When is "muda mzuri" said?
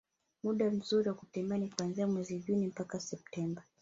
0.43-1.09